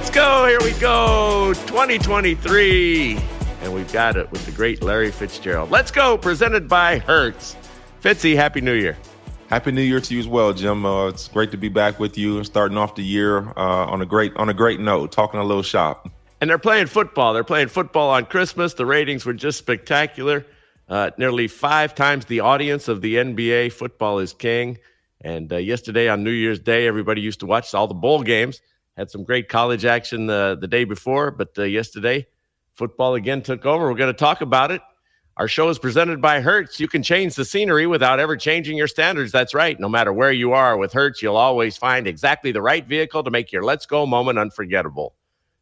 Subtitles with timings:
[0.00, 0.46] Let's go.
[0.46, 1.52] Here we go.
[1.66, 3.18] 2023.
[3.60, 5.70] And we've got it with the great Larry Fitzgerald.
[5.70, 6.16] Let's go.
[6.16, 7.54] Presented by Hertz.
[8.02, 8.96] Fitzy, Happy New Year.
[9.48, 10.86] Happy New Year to you as well, Jim.
[10.86, 14.00] Uh, it's great to be back with you and starting off the year uh, on
[14.00, 16.08] a great on a great note, talking a little shop.
[16.40, 17.34] And they're playing football.
[17.34, 18.72] They're playing football on Christmas.
[18.72, 20.46] The ratings were just spectacular.
[20.88, 23.72] Uh, nearly five times the audience of the NBA.
[23.72, 24.78] Football is king.
[25.20, 28.62] And uh, yesterday on New Year's Day, everybody used to watch all the bowl games.
[29.00, 32.26] Had some great college action the, the day before, but uh, yesterday,
[32.74, 33.88] football again took over.
[33.88, 34.82] We're going to talk about it.
[35.38, 36.78] Our show is presented by Hertz.
[36.78, 39.32] You can change the scenery without ever changing your standards.
[39.32, 39.80] That's right.
[39.80, 43.30] No matter where you are with Hertz, you'll always find exactly the right vehicle to
[43.30, 45.14] make your Let's Go moment unforgettable.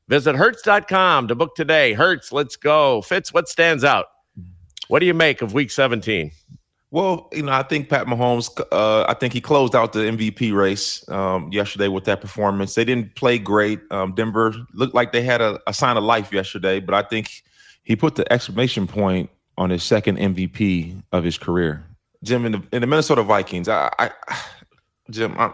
[0.08, 1.92] Visit Hertz.com to book today.
[1.92, 3.02] Hertz, let's go.
[3.02, 4.06] Fitz, what stands out?
[4.88, 6.32] What do you make of week 17?
[6.90, 8.48] Well, you know, I think Pat Mahomes.
[8.72, 12.74] Uh, I think he closed out the MVP race um, yesterday with that performance.
[12.74, 13.80] They didn't play great.
[13.90, 17.42] Um, Denver looked like they had a, a, sign of life yesterday, but I think
[17.84, 19.28] he put the exclamation point
[19.58, 21.84] on his second MVP of his career.
[22.24, 23.68] Jim in the, in the Minnesota Vikings.
[23.68, 24.10] I, I
[25.10, 25.52] Jim, I,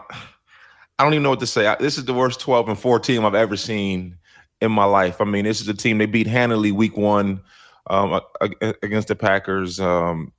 [0.97, 1.67] I, don't even know what to say.
[1.67, 4.17] I, this is the worst twelve and four team I've ever seen
[4.61, 5.19] in my life.
[5.19, 7.41] I mean, this is a team they beat handily week one
[7.87, 8.21] um,
[8.81, 9.81] against the Packers.
[9.81, 10.31] Um,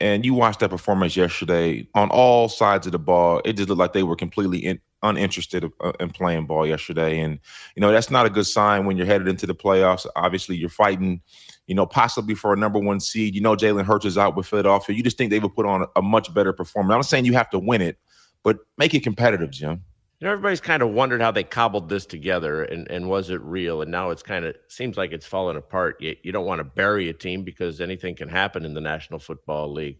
[0.00, 3.42] and you watched that performance yesterday on all sides of the ball.
[3.44, 7.20] It just looked like they were completely in, uninterested uh, in playing ball yesterday.
[7.20, 7.38] And,
[7.76, 10.06] you know, that's not a good sign when you're headed into the playoffs.
[10.16, 11.20] Obviously, you're fighting,
[11.66, 13.34] you know, possibly for a number one seed.
[13.34, 14.96] You know, Jalen Hurts is out with Philadelphia.
[14.96, 16.92] You just think they would put on a, a much better performance.
[16.92, 17.98] I'm not saying you have to win it,
[18.42, 19.84] but make it competitive, Jim.
[20.20, 23.40] You know, everybody's kind of wondered how they cobbled this together and, and was it
[23.40, 23.80] real?
[23.80, 25.96] And now it's kind of seems like it's fallen apart.
[25.98, 29.18] You, you don't want to bury a team because anything can happen in the National
[29.18, 29.96] Football League.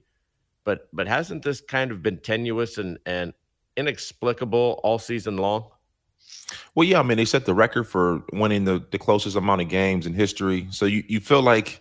[0.64, 3.32] But but hasn't this kind of been tenuous and, and
[3.78, 5.70] inexplicable all season long?
[6.75, 9.69] Well, yeah, I mean, they set the record for winning the, the closest amount of
[9.69, 10.66] games in history.
[10.70, 11.80] So you, you feel like,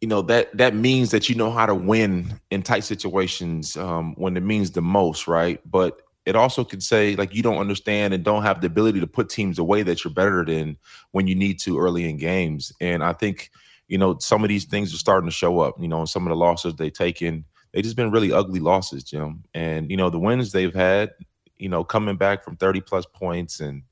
[0.00, 4.14] you know, that that means that you know how to win in tight situations um,
[4.14, 5.60] when it means the most, right?
[5.70, 9.06] But it also could say like you don't understand and don't have the ability to
[9.06, 10.76] put teams away that you're better than
[11.12, 12.72] when you need to early in games.
[12.80, 13.50] And I think,
[13.88, 16.30] you know, some of these things are starting to show up, you know, some of
[16.30, 19.44] the losses they've taken, they just been really ugly losses, Jim.
[19.54, 21.12] And, you know, the wins they've had,
[21.58, 23.82] you know, coming back from 30 plus points and,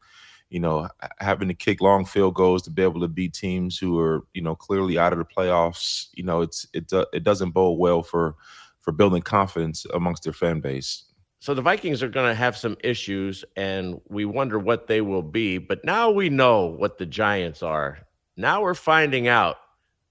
[0.51, 3.99] you know, having to kick long field goals to be able to beat teams who
[3.99, 7.79] are, you know, clearly out of the playoffs, you know, it's it it doesn't bode
[7.79, 8.37] well for
[8.81, 11.05] for building confidence amongst their fan base.
[11.45, 15.21] So the Vikings are going to have some issues, and we wonder what they will
[15.21, 15.59] be.
[15.59, 17.99] But now we know what the Giants are.
[18.35, 19.57] Now we're finding out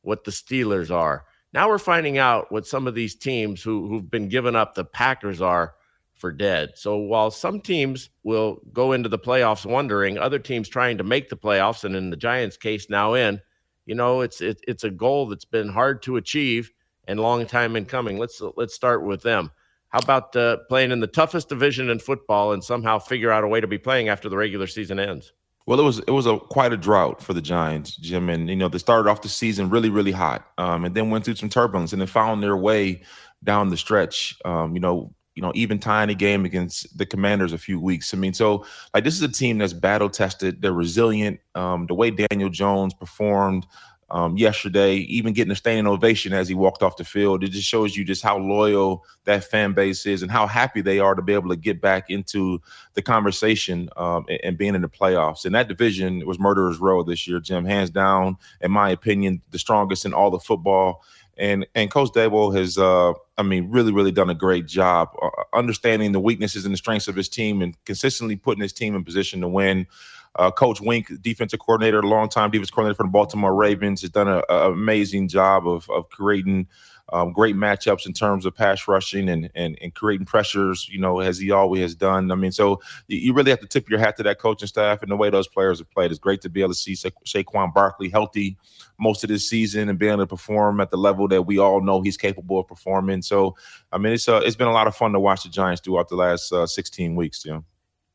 [0.03, 1.25] what the Steelers are.
[1.51, 4.85] Now we're finding out what some of these teams who, who've been given up the
[4.85, 5.73] Packers are
[6.13, 6.73] for dead.
[6.75, 11.29] So while some teams will go into the playoffs wondering, other teams trying to make
[11.29, 13.41] the playoffs, and in the Giants' case now in,
[13.88, 16.69] you know, it's it, it's a goal that's been hard to achieve
[17.07, 18.19] and long time in coming.
[18.19, 19.49] Let's let's start with them.
[19.93, 23.47] How about uh, playing in the toughest division in football and somehow figure out a
[23.47, 25.33] way to be playing after the regular season ends?
[25.67, 28.55] Well, it was it was a quite a drought for the Giants, Jim, and you
[28.55, 31.47] know they started off the season really really hot, um, and then went through some
[31.47, 33.03] turbulence, and then found their way
[33.43, 34.35] down the stretch.
[34.43, 38.13] Um, you know, you know, even tying a game against the Commanders a few weeks.
[38.13, 40.61] I mean, so like this is a team that's battle tested.
[40.61, 41.39] They're resilient.
[41.53, 43.67] Um, the way Daniel Jones performed
[44.13, 47.44] um, yesterday, even getting a standing ovation as he walked off the field.
[47.44, 51.00] It just shows you just how loyal that fan base is and how happy they
[51.00, 52.62] are to be able to get back into
[52.94, 55.46] the conversation um, and, and, being in the playoffs.
[55.46, 59.57] And that division was Murderers Row this year, Jim, hands down, in my opinion, the
[59.57, 61.03] strongest in all the football.
[61.35, 65.29] And and Coach Daboll has, uh, I mean, really, really done a great job uh,
[65.57, 69.03] understanding the weaknesses and the strengths of his team and consistently putting his team in
[69.03, 69.88] position to win.
[70.35, 74.43] Uh, Coach Wink, defensive coordinator, longtime defense coordinator for the Baltimore Ravens, has done an
[74.49, 76.67] amazing job of, of creating
[77.11, 81.19] um, great matchups in terms of pass rushing and, and and creating pressures, you know,
[81.19, 82.31] as he always has done.
[82.31, 85.11] I mean, so you really have to tip your hat to that coaching staff and
[85.11, 86.11] the way those players have played.
[86.11, 88.58] It's great to be able to see Sa- Saquon Barkley healthy
[88.99, 91.81] most of this season and being able to perform at the level that we all
[91.81, 93.22] know he's capable of performing.
[93.22, 93.55] So,
[93.91, 96.09] I mean, it's uh, it's been a lot of fun to watch the Giants throughout
[96.09, 97.66] the last uh, 16 weeks, Jim.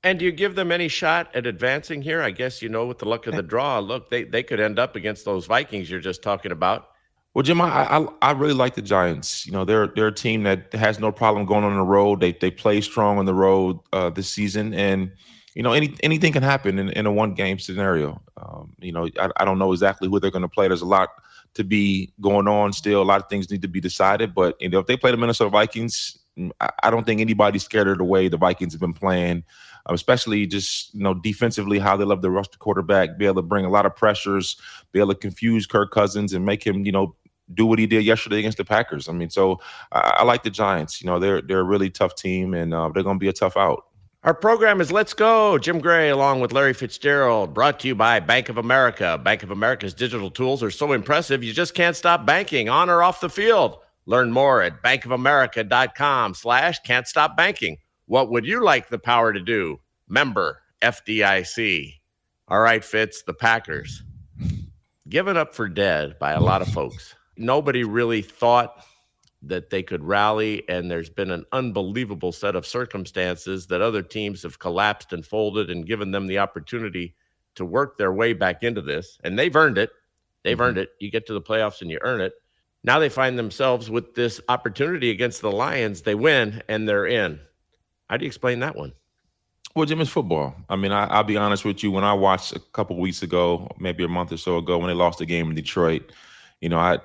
[0.04, 2.22] And do you give them any shot at advancing here?
[2.22, 4.78] I guess you know with the luck of the draw, look, they they could end
[4.78, 6.90] up against those Vikings you're just talking about.
[7.34, 9.46] Well, Jim, I, I, I really like the Giants.
[9.46, 12.20] You know, they're they're a team that has no problem going on the road.
[12.20, 15.12] They they play strong on the road uh, this season, and
[15.54, 18.20] you know any anything can happen in, in a one game scenario.
[18.36, 20.68] Um, you know, I, I don't know exactly who they're going to play.
[20.68, 21.10] There's a lot
[21.54, 23.02] to be going on still.
[23.02, 24.34] A lot of things need to be decided.
[24.34, 26.18] But you know, if they play the Minnesota Vikings,
[26.80, 29.44] I don't think anybody's scared of the way the Vikings have been playing,
[29.88, 33.42] especially just you know defensively how they love to rush the quarterback, be able to
[33.42, 34.56] bring a lot of pressures,
[34.92, 37.14] be able to confuse Kirk Cousins and make him you know
[37.54, 39.08] do what he did yesterday against the Packers.
[39.08, 39.60] I mean, so
[39.92, 41.00] I, I like the Giants.
[41.00, 43.32] You know, they're they're a really tough team, and uh, they're going to be a
[43.32, 43.84] tough out.
[44.24, 45.58] Our program is Let's Go.
[45.58, 49.16] Jim Gray, along with Larry Fitzgerald, brought to you by Bank of America.
[49.16, 53.02] Bank of America's digital tools are so impressive, you just can't stop banking on or
[53.02, 53.78] off the field.
[54.06, 57.78] Learn more at bankofamerica.com slash can't stop banking.
[58.08, 59.80] What would you like the power to do?
[60.08, 61.92] Member FDIC.
[62.48, 64.02] All right, Fitz, the Packers.
[65.10, 67.14] Given up for dead by a lot of folks.
[67.36, 68.82] Nobody really thought
[69.42, 74.42] that they could rally, and there's been an unbelievable set of circumstances that other teams
[74.42, 77.14] have collapsed and folded and given them the opportunity
[77.56, 79.18] to work their way back into this.
[79.22, 79.90] And they've earned it.
[80.44, 80.62] They've mm-hmm.
[80.62, 80.92] earned it.
[80.98, 82.32] You get to the playoffs and you earn it.
[82.84, 86.00] Now they find themselves with this opportunity against the Lions.
[86.00, 87.38] They win and they're in.
[88.08, 88.92] How do you explain that one?
[89.74, 90.54] Well, Jim, it's football.
[90.68, 91.90] I mean, I, will be honest with you.
[91.90, 94.94] When I watched a couple weeks ago, maybe a month or so ago, when they
[94.94, 96.10] lost the game in Detroit,
[96.60, 96.98] you know, I,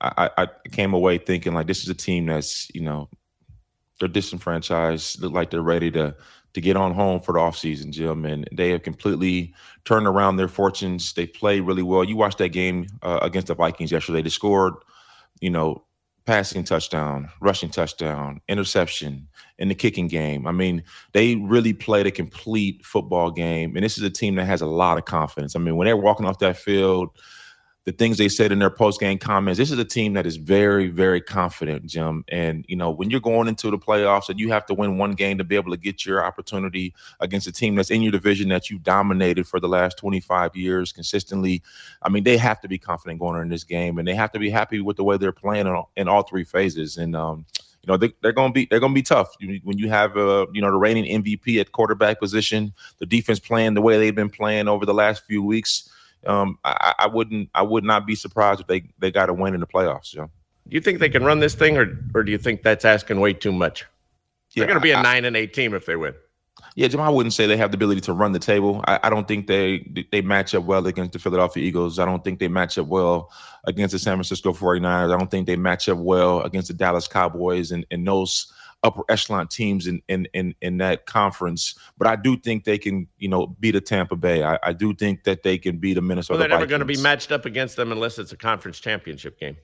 [0.00, 3.08] I, I came away thinking like this is a team that's, you know,
[4.00, 6.14] they're disenfranchised, look like they're ready to
[6.52, 8.24] to get on home for the offseason, Jim.
[8.24, 9.52] And they have completely
[9.84, 11.12] turned around their fortunes.
[11.12, 12.04] They play really well.
[12.04, 14.22] You watched that game uh, against the Vikings yesterday.
[14.22, 14.74] They scored
[15.40, 15.84] you know,
[16.26, 19.28] passing touchdown, rushing touchdown, interception,
[19.58, 20.46] in the kicking game.
[20.46, 20.82] I mean,
[21.12, 23.76] they really played a complete football game.
[23.76, 25.54] And this is a team that has a lot of confidence.
[25.54, 27.10] I mean, when they're walking off that field,
[27.84, 29.58] the things they said in their post game comments.
[29.58, 32.24] This is a team that is very, very confident, Jim.
[32.28, 35.12] And you know, when you're going into the playoffs and you have to win one
[35.12, 38.48] game to be able to get your opportunity against a team that's in your division
[38.48, 41.62] that you dominated for the last 25 years consistently,
[42.02, 44.38] I mean, they have to be confident going in this game, and they have to
[44.38, 46.96] be happy with the way they're playing in all, in all three phases.
[46.96, 47.44] And um,
[47.82, 50.16] you know they, are going to be they're going to be tough when you have
[50.16, 54.14] uh, you know the reigning MVP at quarterback position, the defense playing the way they've
[54.14, 55.90] been playing over the last few weeks
[56.26, 59.54] um, I, I, wouldn't I would not be surprised if they they got a win
[59.54, 60.10] in the playoffs.
[60.10, 60.30] Joe.
[60.68, 63.20] Do you think they can run this thing, or or do you think that's asking
[63.20, 63.84] way too much?
[64.54, 66.14] They're going to be a nine and eight team if they win.
[66.76, 68.82] Yeah, Jim, I wouldn't say they have the ability to run the table.
[68.86, 71.98] I, I, don't think they they match up well against the Philadelphia Eagles.
[71.98, 73.30] I don't think they match up well
[73.64, 75.14] against the San Francisco 49ers.
[75.14, 78.52] I don't think they match up well against the Dallas Cowboys and, and those
[78.84, 81.74] upper echelon teams in in in, in that conference.
[81.98, 84.44] But I do think they can, you know, beat a Tampa Bay.
[84.44, 86.38] I, I do think that they can beat a Minnesota.
[86.38, 89.40] Well, they're never going to be matched up against them unless it's a conference championship
[89.40, 89.56] game.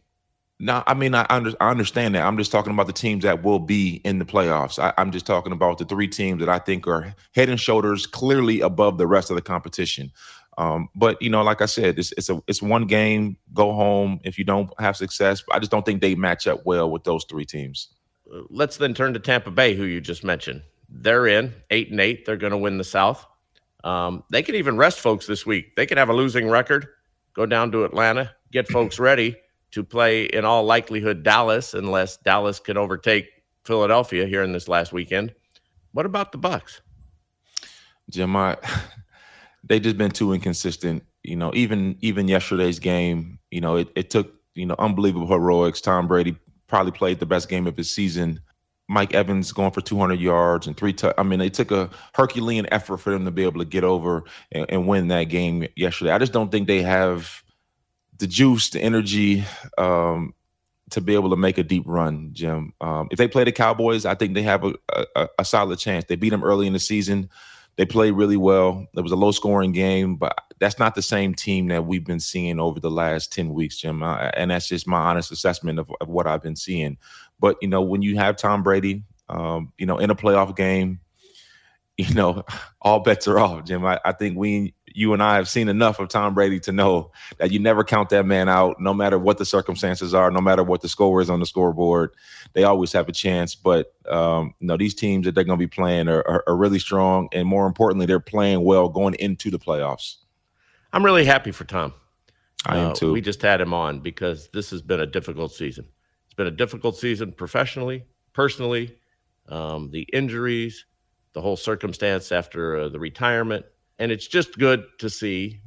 [0.63, 2.27] No, I mean I, under, I understand that.
[2.27, 4.79] I'm just talking about the teams that will be in the playoffs.
[4.79, 8.07] I, I'm just talking about the three teams that I think are head and shoulders
[8.07, 10.11] clearly above the rest of the competition.
[10.59, 13.39] Um, but you know, like I said, it's it's a it's one game.
[13.55, 15.43] Go home if you don't have success.
[15.51, 17.89] I just don't think they match up well with those three teams
[18.49, 20.63] let's then turn to Tampa Bay, who you just mentioned.
[20.89, 22.27] They're in eight and eight.
[22.27, 23.25] They're going to win the South.
[23.85, 25.77] Um, they can even rest folks this week.
[25.77, 26.89] They could have a losing record,
[27.35, 29.37] go down to Atlanta, get folks ready
[29.71, 33.29] to play in all likelihood Dallas, unless Dallas can overtake
[33.65, 35.35] Philadelphia here in this last weekend.
[35.93, 36.81] What about the Bucs?
[38.11, 38.57] Jim, I,
[39.65, 41.05] they just been too inconsistent.
[41.23, 45.81] You know, even even yesterday's game, you know, it, it took you know unbelievable heroics.
[45.81, 46.37] Tom Brady
[46.71, 48.41] probably played the best game of his season.
[48.89, 50.93] Mike Evans going for 200 yards and three.
[50.93, 53.85] T- I mean, it took a Herculean effort for them to be able to get
[53.85, 56.11] over and, and, win that game yesterday.
[56.11, 57.45] I just don't think they have
[58.19, 59.45] the juice, the energy
[59.79, 60.35] um,
[60.91, 62.73] to be able to make a deep run, Jim.
[62.81, 64.75] Um, if they play the Cowboys, I think they have a,
[65.15, 66.07] a, a solid chance.
[66.07, 67.31] They beat them early in the season.
[67.81, 68.87] They played really well.
[68.95, 72.21] It was a low scoring game, but that's not the same team that we've been
[72.21, 74.03] seeing over the last 10 weeks, Jim.
[74.03, 76.99] Uh, and that's just my honest assessment of, of, what I've been seeing.
[77.39, 81.01] But, you know, when you have Tom Brady, um, you know, in a playoff game,
[81.97, 82.45] you know,
[82.83, 83.83] all bets are off, Jim.
[83.87, 87.13] I, I, think we, you and I have seen enough of Tom Brady to know
[87.39, 90.63] that you never count that man out, no matter what the circumstances are, no matter
[90.63, 92.13] what the score is on the scoreboard.
[92.53, 93.55] They always have a chance.
[93.55, 96.57] But, um, you know, these teams that they're going to be playing are, are, are
[96.57, 97.29] really strong.
[97.33, 100.17] And more importantly, they're playing well going into the playoffs.
[100.93, 101.95] I'm really happy for Tom.
[102.67, 103.13] I am uh, too.
[103.13, 105.87] We just had him on because this has been a difficult season.
[106.27, 108.97] It's been a difficult season professionally, personally,
[109.49, 110.85] um, the injuries,
[111.33, 113.65] the whole circumstance after uh, the retirement.
[114.01, 115.61] And it's just good to see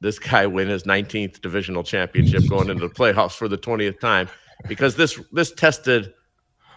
[0.00, 4.28] this guy win his 19th divisional championship going into the playoffs for the 20th time
[4.68, 6.12] because this this tested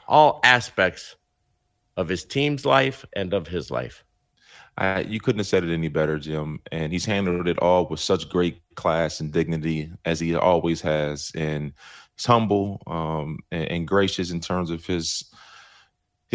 [0.08, 1.16] all aspects
[1.98, 4.04] of his team's life and of his life.
[4.78, 6.60] I, you couldn't have said it any better, Jim.
[6.72, 11.32] And he's handled it all with such great class and dignity as he always has.
[11.36, 11.74] And
[12.16, 15.24] he's humble um, and, and, gracious in terms of his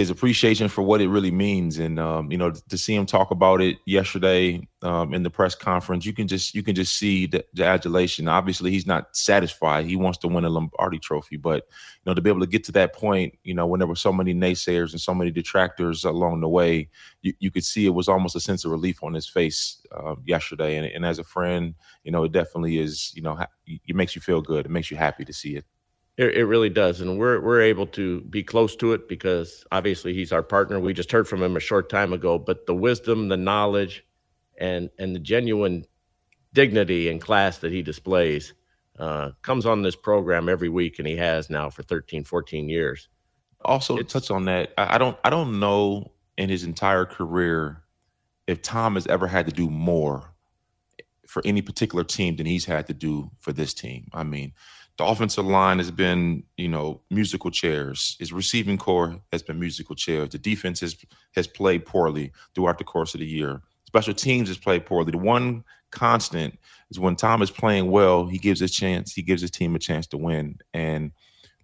[0.00, 1.78] his appreciation for what it really means.
[1.78, 5.54] And um, you know to see him talk about it yesterday um, in the press
[5.54, 8.26] conference you can just you can just see the, the, adulation.
[8.26, 9.87] Obviously he's not satisfied.
[9.87, 12.64] He wants to win a lombardi trophy but you know to be able to get
[12.64, 16.04] to that point you know when there were so many naysayers and so many detractors
[16.04, 16.88] along the way
[17.23, 20.16] you, you could see it was almost a sense of relief on his face uh,
[20.25, 20.76] yesterday.
[20.76, 24.23] And, and as a friend you know it definitely is you know it makes you
[24.23, 24.66] feel good.
[24.66, 25.64] It makes you happy to see it
[26.20, 30.12] it, it, really does, and we're we're able to be close to it because obviously
[30.12, 30.78] he's our partner.
[30.78, 34.04] We just heard from him a short time ago, but the wisdom, the knowledge,
[34.58, 35.86] and and the genuine
[36.52, 38.52] dignity and class that he displays
[38.98, 43.08] uh, comes on this program every week, and he has now for 13, 14 years.
[43.64, 47.82] Also, to touch on that, I, I don't I don't know in his entire career
[48.46, 50.34] if Tom has ever had to do more
[51.26, 54.08] for any particular team than he's had to do for this team.
[54.12, 54.52] I mean
[55.00, 58.16] the offensive line has been, you know, musical chairs.
[58.19, 60.28] His receiving corps has been musical chairs.
[60.28, 60.95] The defense has
[61.35, 63.62] has played poorly throughout the course of the year.
[63.87, 65.12] Special teams has played poorly.
[65.12, 66.59] The one constant
[66.90, 69.14] is when Tom is playing well, he gives his chance.
[69.14, 70.59] He gives his team a chance to win.
[70.75, 71.12] And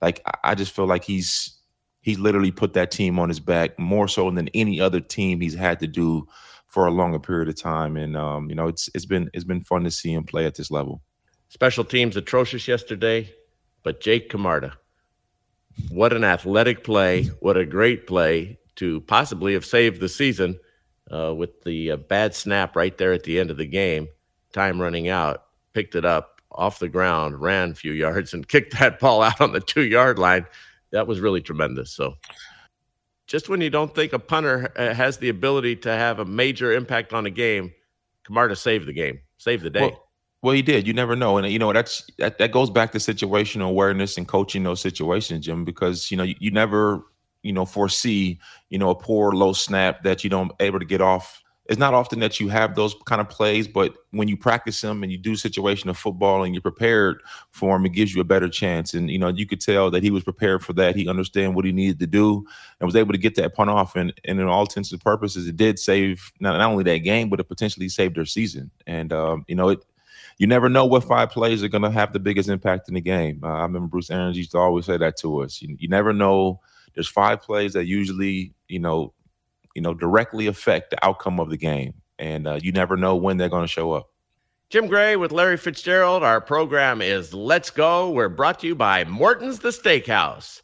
[0.00, 1.58] like I just feel like he's
[2.00, 5.54] he's literally put that team on his back more so than any other team he's
[5.54, 6.26] had to do
[6.68, 7.98] for a longer period of time.
[7.98, 10.54] And um, you know, it's it's been it's been fun to see him play at
[10.54, 11.02] this level.
[11.48, 13.32] Special teams atrocious yesterday,
[13.82, 14.76] but Jake Camarda,
[15.90, 17.24] what an athletic play!
[17.40, 20.58] What a great play to possibly have saved the season
[21.10, 24.08] uh, with the uh, bad snap right there at the end of the game.
[24.52, 28.78] Time running out, picked it up off the ground, ran a few yards, and kicked
[28.78, 30.46] that ball out on the two yard line.
[30.92, 31.92] That was really tremendous.
[31.92, 32.14] So,
[33.26, 36.72] just when you don't think a punter uh, has the ability to have a major
[36.72, 37.72] impact on a game,
[38.24, 39.80] Camarda saved the game, saved the day.
[39.80, 40.05] Well,
[40.42, 40.86] well, he did.
[40.86, 44.28] You never know, and you know that's that, that goes back to situational awareness and
[44.28, 45.64] coaching those situations, Jim.
[45.64, 47.02] Because you know you, you never
[47.42, 48.38] you know foresee
[48.68, 51.42] you know a poor low snap that you don't able to get off.
[51.68, 55.02] It's not often that you have those kind of plays, but when you practice them
[55.02, 58.48] and you do situational football and you're prepared for them, it gives you a better
[58.48, 58.94] chance.
[58.94, 60.94] And you know you could tell that he was prepared for that.
[60.94, 62.46] He understand what he needed to do
[62.78, 63.96] and was able to get that punt off.
[63.96, 67.30] And, and in all intents and purposes, it did save not, not only that game,
[67.30, 68.70] but it potentially saved their season.
[68.86, 69.84] And um, you know it
[70.38, 73.00] you never know what five plays are going to have the biggest impact in the
[73.00, 73.40] game.
[73.42, 75.62] Uh, I remember Bruce Arians used to always say that to us.
[75.62, 76.60] You, you never know.
[76.94, 79.12] There's five plays that usually, you know,
[79.74, 83.36] you know, directly affect the outcome of the game, and uh, you never know when
[83.36, 84.10] they're going to show up.
[84.68, 86.22] Jim Gray with Larry Fitzgerald.
[86.22, 88.10] Our program is Let's Go.
[88.10, 90.60] We're brought to you by Morton's the Steakhouse.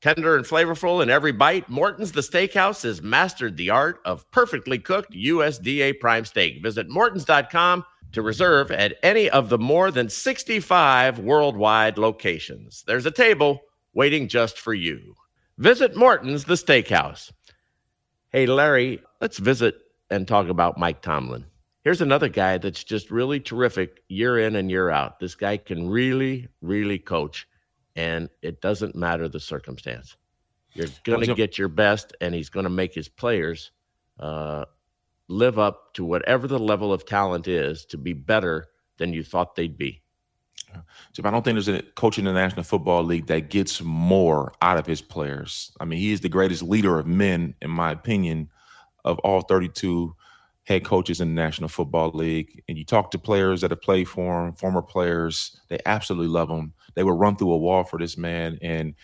[0.00, 4.78] Tender and flavorful in every bite, Morton's the Steakhouse has mastered the art of perfectly
[4.78, 6.62] cooked USDA prime steak.
[6.62, 12.82] Visit mortons.com to reserve at any of the more than 65 worldwide locations.
[12.86, 13.60] There's a table
[13.92, 15.14] waiting just for you.
[15.58, 17.30] Visit Morton's the Steakhouse.
[18.30, 19.76] Hey, Larry, let's visit
[20.10, 21.44] and talk about Mike Tomlin.
[21.84, 25.20] Here's another guy that's just really terrific year in and year out.
[25.20, 27.46] This guy can really, really coach,
[27.94, 30.16] and it doesn't matter the circumstance.
[30.72, 33.70] You're going to get your best, and he's going to make his players
[34.18, 34.64] uh,
[35.28, 38.66] live up to whatever the level of talent is to be better
[38.98, 40.02] than you thought they'd be.
[41.12, 44.52] Jim, I don't think there's a coach in the National Football League that gets more
[44.60, 45.72] out of his players.
[45.80, 48.50] I mean, he is the greatest leader of men, in my opinion,
[49.04, 50.14] of all 32
[50.64, 52.62] head coaches in the National Football League.
[52.68, 56.48] And you talk to players that have played for him, former players, they absolutely love
[56.48, 56.72] him.
[56.94, 58.58] They would run through a wall for this man.
[58.62, 58.94] And,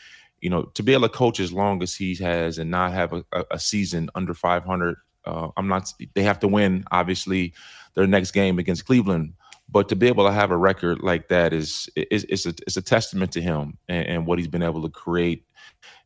[0.41, 3.13] you know, to be able to coach as long as he has and not have
[3.13, 5.93] a, a season under 500 uh, I'm not.
[6.15, 7.55] They have to win, obviously,
[7.95, 9.35] their next game against Cleveland.
[9.69, 12.77] But to be able to have a record like that is is it's a it's
[12.77, 15.45] a testament to him and, and what he's been able to create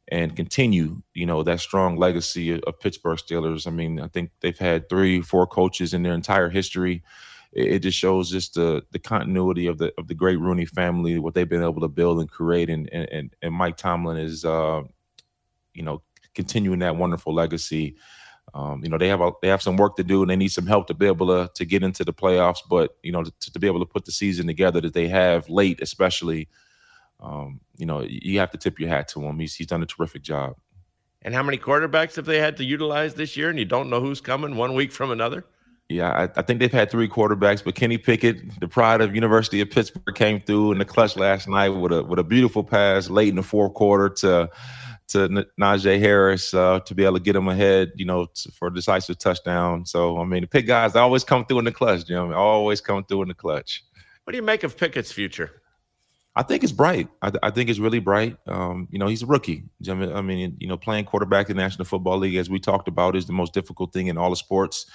[0.08, 1.02] and continue.
[1.14, 3.66] You know that strong legacy of, Pittsburgh Steelers.
[3.66, 7.02] I mean, I think they've had three, four coaches in their entire history.
[7.52, 11.34] It just shows just the the continuity of the of the great Rooney family, what
[11.34, 14.82] they've been able to build and create, and and and Mike Tomlin is, uh,
[15.72, 16.02] you know,
[16.34, 17.96] continuing that wonderful legacy
[18.54, 20.48] um, you know they have a, they have some work to do and they need
[20.48, 22.60] some help to be able to to get into the playoffs.
[22.68, 25.48] But you know to, to be able to put the season together that they have
[25.50, 26.48] late, especially,
[27.20, 29.38] um, you know you have to tip your hat to him.
[29.40, 30.54] He's he's done a terrific job.
[31.22, 33.48] And how many quarterbacks have they had to utilize this year?
[33.50, 35.46] And you don't know who's coming one week from another.
[35.88, 39.60] Yeah, I, I, think they've had three quarterbacks, but Kenny Pickett, the pride of University
[39.60, 43.10] of Pittsburgh, came through in the clutch last night with a with a beautiful pass
[43.10, 44.48] late in the fourth quarter to
[45.08, 48.74] to Najee Harris uh, to be able to get him ahead, you know, for a
[48.74, 49.84] decisive touchdown.
[49.86, 52.32] So I mean, the pick guys always come through in the clutch, Jim.
[52.32, 53.84] Always come through in the clutch.
[54.24, 55.60] What do you make of Pickett's future?
[56.36, 57.08] I think it's bright.
[57.22, 58.36] I, I think it's really bright.
[58.46, 59.64] Um, you know, he's a rookie.
[59.88, 63.14] I mean, you know, playing quarterback in the National Football League, as we talked about,
[63.14, 64.86] is the most difficult thing in all the sports.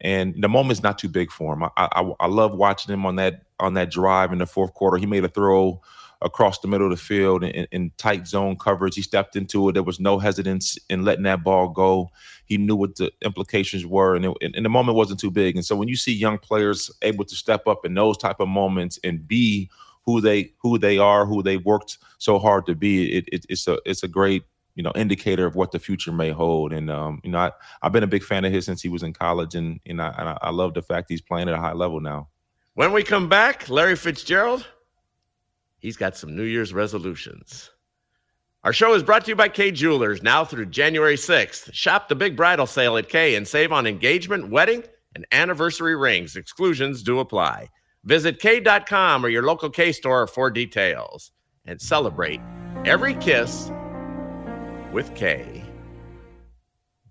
[0.00, 1.64] And the moment's not too big for him.
[1.64, 4.96] I, I, I love watching him on that on that drive in the fourth quarter.
[4.96, 5.82] He made a throw
[6.22, 8.94] across the middle of the field in, in, tight zone coverage.
[8.94, 9.72] He stepped into it.
[9.72, 12.10] There was no hesitance in letting that ball go.
[12.44, 15.54] He knew what the implications were, and, it, and the moment wasn't too big.
[15.54, 18.48] And so when you see young players able to step up in those type of
[18.48, 19.70] moments and be
[20.04, 23.68] who they who they are, who they worked so hard to be, it, it, it's
[23.68, 24.42] a it's a great
[24.74, 26.72] you know indicator of what the future may hold.
[26.72, 29.02] And um, you know, I, I've been a big fan of his since he was
[29.02, 31.74] in college, and and I, and I love the fact he's playing at a high
[31.74, 32.28] level now.
[32.74, 34.66] When we come back, Larry Fitzgerald
[35.78, 37.70] he's got some New Year's resolutions.
[38.64, 41.72] Our show is brought to you by Kay Jewelers now through January 6th.
[41.72, 44.82] Shop the big bridal sale at Kay and save on engagement, wedding,
[45.14, 46.36] and anniversary rings.
[46.36, 47.68] Exclusions do apply.
[48.04, 51.30] Visit Kay.com or your local Kay store for details
[51.66, 52.40] and celebrate
[52.84, 53.70] every kiss
[54.92, 55.64] with Kay.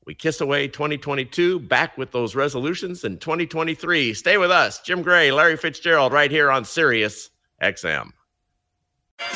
[0.05, 4.13] We kiss away 2022, back with those resolutions in 2023.
[4.13, 7.29] Stay with us, Jim Gray, Larry Fitzgerald, right here on Sirius
[7.61, 8.11] XM.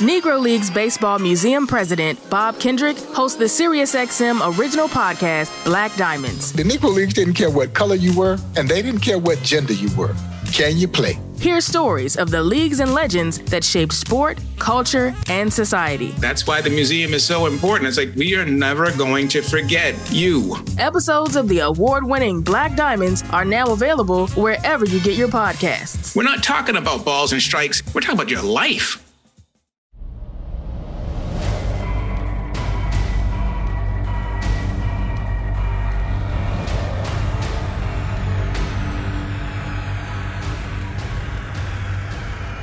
[0.01, 6.51] Negro Leagues Baseball Museum President Bob Kendrick hosts the SiriusXM original podcast, Black Diamonds.
[6.53, 9.73] The Negro Leagues didn't care what color you were, and they didn't care what gender
[9.73, 10.15] you were.
[10.53, 11.17] Can you play?
[11.39, 16.11] Hear stories of the leagues and legends that shaped sport, culture, and society.
[16.19, 17.87] That's why the museum is so important.
[17.87, 20.57] It's like we are never going to forget you.
[20.77, 26.15] Episodes of the award winning Black Diamonds are now available wherever you get your podcasts.
[26.15, 29.03] We're not talking about balls and strikes, we're talking about your life.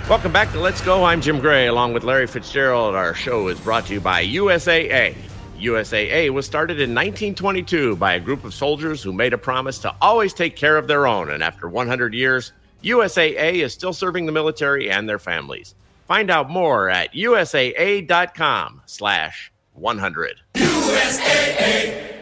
[0.09, 1.05] Welcome back to Let's Go.
[1.05, 2.95] I'm Jim Gray along with Larry Fitzgerald.
[2.95, 5.15] Our show is brought to you by USAA.
[5.61, 9.95] USAA was started in 1922 by a group of soldiers who made a promise to
[10.01, 11.31] always take care of their own.
[11.31, 15.75] And after 100 years, USAA is still serving the military and their families.
[16.07, 20.41] Find out more at usaa.com slash 100.
[20.55, 22.15] USAA!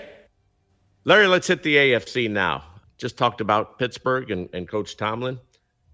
[1.04, 2.64] Larry, let's hit the AFC now.
[2.98, 5.38] Just talked about Pittsburgh and, and Coach Tomlin.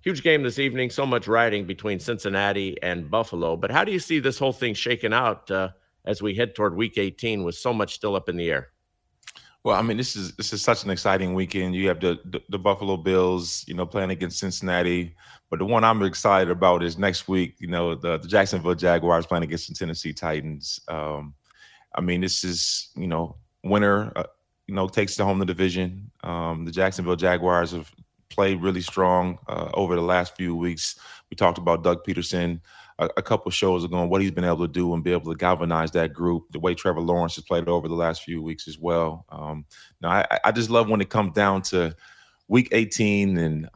[0.02, 0.90] Huge game this evening.
[0.90, 3.56] So much riding between Cincinnati and Buffalo.
[3.56, 5.70] But how do you see this whole thing shaking out uh,
[6.04, 8.68] as we head toward Week 18 with so much still up in the air?
[9.64, 11.76] Well, I mean, this is this is such an exciting weekend.
[11.76, 15.14] You have the, the, the Buffalo Bills, you know, playing against Cincinnati.
[15.50, 17.54] But the one I'm excited about is next week.
[17.60, 20.80] You know, the, the Jacksonville Jaguars playing against the Tennessee Titans.
[20.88, 21.34] Um,
[21.94, 24.12] I mean, this is you know, winner.
[24.16, 24.24] Uh,
[24.66, 26.10] you know, takes the home the division.
[26.24, 27.92] Um, the Jacksonville Jaguars have
[28.34, 30.96] played really strong uh, over the last few weeks.
[31.30, 32.60] We talked about Doug Pederson
[32.98, 35.32] a, a couple shows ago and what he's been able to do and be able
[35.32, 36.44] to galvanize that group.
[36.50, 39.24] The way Trevor Lawrence has played over the last few weeks as well.
[39.28, 39.64] Um,
[40.00, 41.94] now, I, I just love when it comes down to
[42.48, 43.68] Week 18 and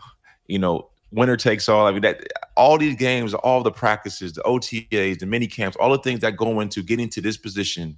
[0.48, 1.86] you know winner takes all.
[1.86, 5.90] I mean that all these games, all the practices, the OTAs, the mini camps, all
[5.92, 7.96] the things that go into getting to this position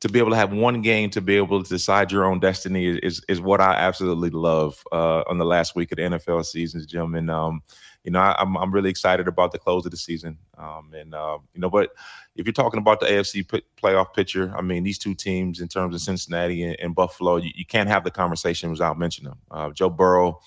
[0.00, 2.98] to be able to have one game to be able to decide your own destiny
[3.02, 6.84] is is, what I absolutely love uh, on the last week of the NFL season,
[6.86, 7.14] Jim.
[7.14, 7.62] And um,
[8.04, 10.38] you know, I, am I'm, I'm really excited about the close of the season.
[10.58, 11.90] Um, and uh, you know, but
[12.36, 15.68] if you're talking about the AFC p- playoff picture, I mean, these two teams in
[15.68, 19.38] terms of Cincinnati and, and Buffalo, you, you, can't have the conversation without mentioning them.
[19.50, 20.40] Uh, Joe Burrow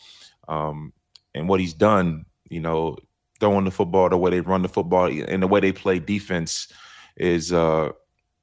[0.48, 0.94] um,
[1.34, 2.98] and what he's done, you know,
[3.40, 6.72] throwing the football the way they run the football and the way they play defense
[7.18, 7.52] is.
[7.52, 7.90] Uh,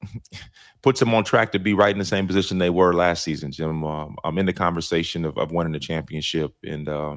[0.87, 3.51] puts them on track to be right in the same position they were last season.
[3.51, 7.17] Jim, um, I'm in the conversation of, of winning the championship, and uh,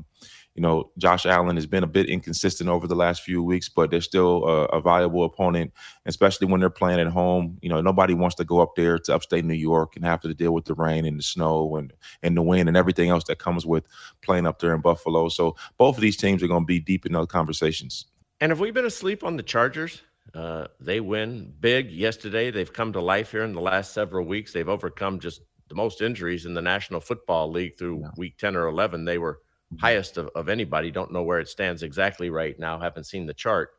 [0.56, 3.92] you know Josh Allen has been a bit inconsistent over the last few weeks, but
[3.92, 5.72] they're still a, a, viable opponent,
[6.08, 7.60] especially when they're playing at home.
[7.62, 10.34] You know, nobody wants to go up there to upstate New York and have to
[10.34, 13.38] deal with the rain and the snow and and the wind and everything else that
[13.38, 13.86] comes with
[14.24, 15.30] playing up there in Buffalo.
[15.30, 18.08] So both of these teams are going to be deep in those conversations.
[18.42, 20.02] And have we been asleep on the Chargers?
[20.34, 22.52] Uh, they win big yesterday.
[22.52, 24.54] They've come to life here in the last several weeks.
[24.54, 28.10] They've overcome just the most injuries in the National Football League through yeah.
[28.18, 29.06] week 10 or 11.
[29.06, 29.36] They were
[29.74, 29.78] mm-hmm.
[29.78, 30.92] highest of, of anybody.
[30.92, 32.80] Don't know where it stands exactly right now.
[32.80, 33.72] Haven't seen the chart.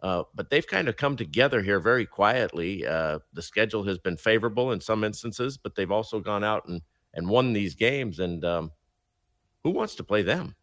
[0.00, 2.86] Uh, but they've kind of come together here very quietly.
[2.86, 6.82] Uh, the schedule has been favorable in some instances, but they've also gone out and,
[7.14, 8.20] and won these games.
[8.20, 8.70] And um,
[9.64, 10.54] who wants to play them?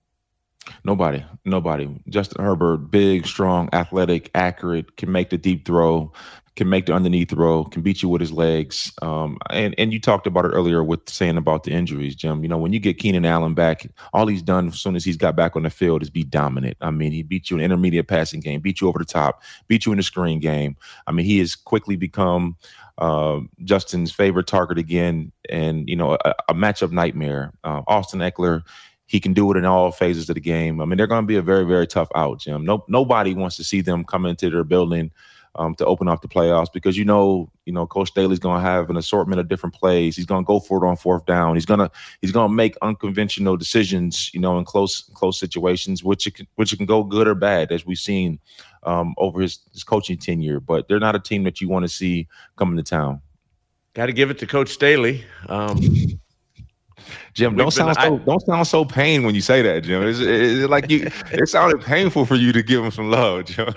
[0.83, 1.89] Nobody, nobody.
[2.09, 6.11] Justin Herbert, big, strong, athletic, accurate, can make the deep throw,
[6.55, 8.93] can make the underneath throw, can beat you with his legs.
[9.01, 12.43] Um, and and you talked about it earlier with saying about the injuries, Jim.
[12.43, 15.17] You know, when you get Keenan Allen back, all he's done as soon as he's
[15.17, 16.77] got back on the field is be dominant.
[16.81, 19.85] I mean, he beat you in intermediate passing game, beat you over the top, beat
[19.85, 20.77] you in the screen game.
[21.07, 22.55] I mean, he has quickly become
[22.97, 27.53] uh, Justin's favorite target again, and you know, a, a matchup nightmare.
[27.63, 28.63] Uh, Austin Ekeler
[29.07, 30.81] he can do it in all phases of the game.
[30.81, 32.65] I mean, they're going to be a very, very tough out, Jim.
[32.65, 35.11] No, nobody wants to see them come into their building
[35.57, 38.67] um, to open up the playoffs because you know, you know, Coach Staley's going to
[38.67, 40.15] have an assortment of different plays.
[40.15, 41.55] He's going to go for it on fourth down.
[41.55, 41.89] He's gonna
[42.21, 46.47] he's going to make unconventional decisions, you know, in close close situations, which it can,
[46.55, 48.39] which it can go good or bad, as we've seen
[48.83, 50.59] um, over his his coaching tenure.
[50.59, 53.21] But they're not a team that you want to see coming to town.
[53.93, 55.23] Got to give it to Coach Staley.
[55.47, 55.79] Um,
[57.33, 60.03] Jim, don't sound so don't sound so pain when you say that, Jim.
[60.03, 61.07] It's, it's like you.
[61.31, 63.73] it sounded painful for you to give him some love, Jim.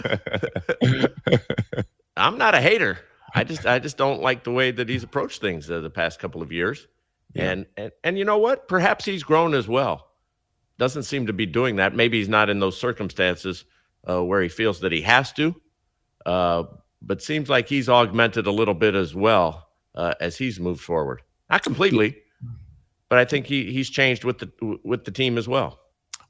[2.17, 2.99] I'm not a hater.
[3.35, 6.19] I just I just don't like the way that he's approached things uh, the past
[6.19, 6.87] couple of years,
[7.35, 7.51] yeah.
[7.51, 8.69] and and and you know what?
[8.69, 10.09] Perhaps he's grown as well.
[10.79, 11.95] Doesn't seem to be doing that.
[11.95, 13.65] Maybe he's not in those circumstances
[14.09, 15.55] uh, where he feels that he has to,
[16.25, 16.65] uh,
[17.03, 21.23] but seems like he's augmented a little bit as well uh, as he's moved forward.
[21.51, 22.17] Not completely
[23.09, 25.81] but I think he he's changed with the with the team as well.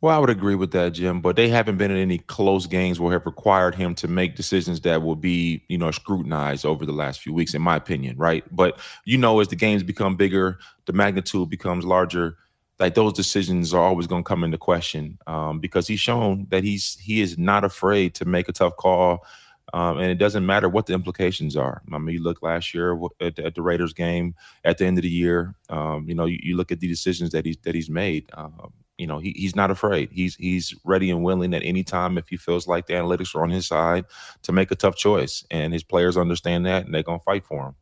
[0.00, 1.20] Well, I would agree with that, Jim.
[1.20, 4.80] But they haven't been in any close games where have required him to make decisions
[4.82, 8.44] that will be, you know, scrutinized over the last few weeks, in my opinion, right?
[8.54, 12.36] But you know, as the games become bigger, the magnitude becomes larger.
[12.78, 16.62] Like those decisions are always going to come into question um, because he's shown that
[16.62, 19.26] he's he is not afraid to make a tough call
[19.74, 21.82] um, and it doesn't matter what the implications are.
[21.92, 25.02] I mean, you look last year at, at the Raiders game at the end of
[25.02, 25.54] the year.
[25.68, 28.30] Um, you know, you, you, look at the decisions that he's that he's made.
[28.34, 30.10] Um, you know, he, he's not afraid.
[30.10, 33.42] He's he's ready and willing at any time if he feels like the analytics are
[33.42, 34.06] on his side
[34.42, 37.66] to make a tough choice, and his players understand that, and they're gonna fight for
[37.66, 37.74] him.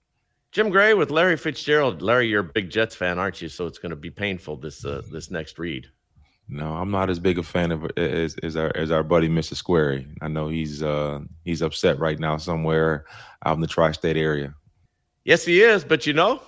[0.53, 2.01] Jim Gray with Larry Fitzgerald.
[2.01, 3.49] Larry, you're a big Jets fan, aren't you?
[3.49, 5.91] So it's going to be painful this uh, this next read.
[6.49, 9.55] No, I'm not as big a fan of as, as our as our buddy Mr.
[9.55, 10.07] Squeri.
[10.21, 13.05] I know he's uh he's upset right now somewhere
[13.45, 14.55] out in the tri-state area.
[15.25, 15.83] Yes, he is.
[15.83, 16.41] But you know,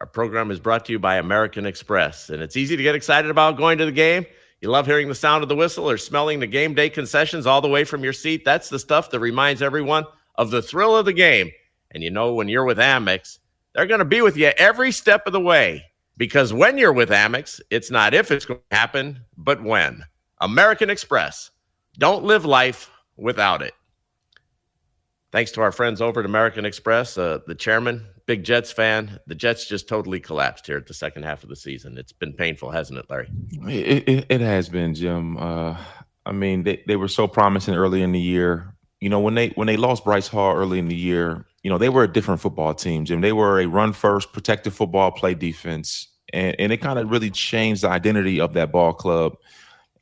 [0.00, 3.30] our program is brought to you by American Express, and it's easy to get excited
[3.30, 4.24] about going to the game.
[4.62, 7.60] You love hearing the sound of the whistle or smelling the game day concessions all
[7.60, 8.46] the way from your seat.
[8.46, 11.50] That's the stuff that reminds everyone of the thrill of the game.
[11.90, 13.40] And you know, when you're with Amex,
[13.74, 15.84] they're going to be with you every step of the way.
[16.16, 20.04] Because when you're with Amex, it's not if it's going to happen, but when.
[20.40, 21.50] American Express.
[21.98, 23.74] Don't live life without it.
[25.32, 29.18] Thanks to our friends over at American Express, uh, the chairman, big Jets fan.
[29.26, 31.98] The Jets just totally collapsed here at the second half of the season.
[31.98, 33.28] It's been painful, hasn't it, Larry?
[33.68, 35.36] It, it, it has been, Jim.
[35.36, 35.76] Uh,
[36.24, 38.74] I mean, they, they were so promising early in the year.
[39.04, 41.76] You know, when they when they lost Breece Hall early in the year, you know,
[41.76, 43.20] they were a different football team, Jim.
[43.20, 46.08] They were a run first, protective football, play defense.
[46.32, 49.36] And, and it kind of really changed the identity of that ball club.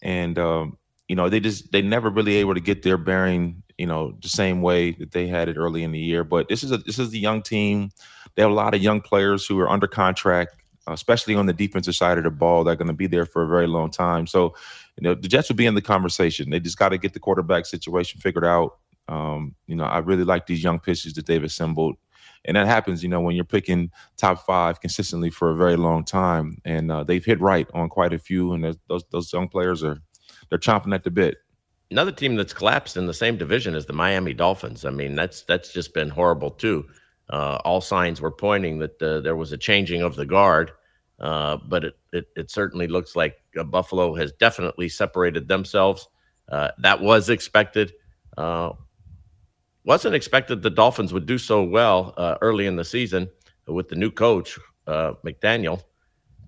[0.02, 3.86] And, um, you know, they just, they never really able to get their bearing, you
[3.86, 6.22] know, the same way that they had it early in the year.
[6.22, 7.90] But this is a, this is a young team.
[8.36, 10.54] They have a lot of young players who are under contract,
[10.86, 12.62] especially on the defensive side of the ball.
[12.62, 14.28] They're going to be there for a very long time.
[14.28, 14.54] So,
[14.96, 16.50] you know, the Jets will be in the conversation.
[16.50, 18.78] They just got to get the quarterback situation figured out.
[19.08, 21.96] Um, you know, I really like these young pitchers that they've assembled.
[22.44, 26.04] And that happens, you know, when you're picking top five consistently for a very long
[26.04, 26.60] time.
[26.64, 28.52] And uh, they've hit right on quite a few.
[28.52, 29.98] And those those young players are
[30.48, 31.38] they're chomping at the bit.
[31.90, 34.84] Another team that's collapsed in the same division is the Miami Dolphins.
[34.84, 36.86] I mean, that's that's just been horrible too.
[37.30, 40.72] Uh, all signs were pointing that uh, there was a changing of the guard,
[41.20, 46.08] uh, but it, it, it certainly looks like uh, Buffalo has definitely separated themselves.
[46.50, 47.92] Uh, that was expected.
[49.84, 53.28] Wasn't expected the Dolphins would do so well uh, early in the season
[53.66, 55.82] with the new coach uh, McDaniel,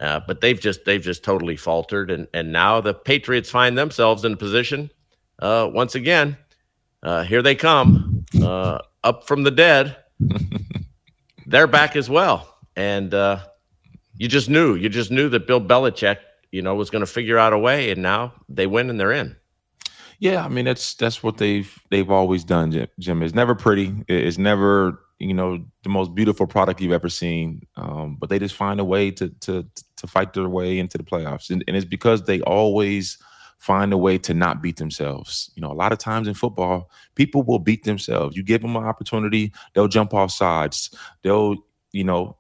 [0.01, 4.25] uh, but they've just they've just totally faltered, and and now the Patriots find themselves
[4.25, 4.91] in a position
[5.41, 6.37] uh, once again.
[7.03, 9.97] Uh, here they come uh, up from the dead.
[11.47, 13.13] They're back as well, and
[14.17, 16.19] you just knew you just knew that Bill Belichick,
[16.53, 19.13] you know, was going to figure out a way, and now they win and they're
[19.13, 19.37] in.
[20.19, 22.89] Yeah, I mean that's that's what they've they've always done, Jim.
[22.99, 23.23] Jim.
[23.23, 23.93] It's never pretty.
[24.09, 27.63] It's never you know the most beautiful product you've ever seen.
[27.77, 31.05] Um, but they just find a way to to to fight their way into the
[31.05, 33.19] playoffs, and, and it's because they always
[33.59, 35.51] find a way to not beat themselves.
[35.55, 38.37] You know, a lot of times in football, people will beat themselves.
[38.37, 40.91] You give them an opportunity, they'll jump off sides.
[41.23, 41.57] They'll
[41.93, 42.37] you know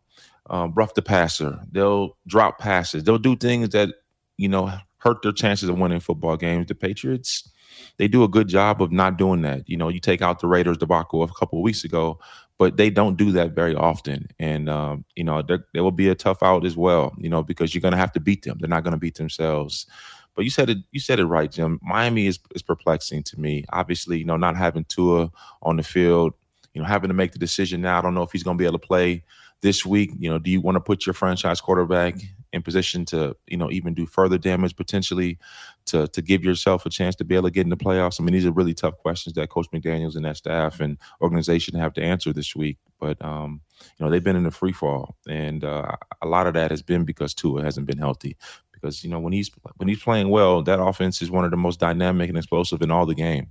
[0.50, 1.58] um, rough the passer.
[1.72, 3.04] They'll drop passes.
[3.04, 3.90] They'll do things that
[4.36, 6.66] you know hurt their chances of winning football games.
[6.66, 7.48] The Patriots,
[7.96, 9.68] they do a good job of not doing that.
[9.68, 12.18] You know, you take out the Raiders debacle a couple weeks ago,
[12.58, 14.28] but they don't do that very often.
[14.38, 17.14] And um, you know, there, there will be a tough out as well.
[17.18, 18.58] You know, because you're going to have to beat them.
[18.60, 19.86] They're not going to beat themselves.
[20.34, 20.78] But you said it.
[20.90, 21.78] You said it right, Jim.
[21.82, 23.64] Miami is is perplexing to me.
[23.72, 25.30] Obviously, you know, not having Tua
[25.62, 26.34] on the field,
[26.72, 27.98] you know, having to make the decision now.
[27.98, 29.22] I don't know if he's going to be able to play
[29.60, 30.10] this week.
[30.18, 32.16] You know, do you want to put your franchise quarterback
[32.54, 35.38] in position to, you know, even do further damage potentially
[35.86, 38.20] to to give yourself a chance to be able to get in the playoffs?
[38.20, 41.78] I mean, these are really tough questions that Coach McDaniels and that staff and organization
[41.78, 42.78] have to answer this week.
[43.00, 43.60] But um,
[43.98, 46.82] you know, they've been in a free fall, and uh, a lot of that has
[46.82, 48.36] been because Tua hasn't been healthy
[48.72, 51.56] because you know when he's when he's playing well, that offense is one of the
[51.56, 53.48] most dynamic and explosive in all the game.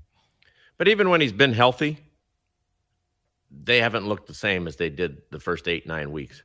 [0.78, 2.00] But even when he's been healthy,
[3.52, 6.44] they haven't looked the same as they did the first eight nine weeks.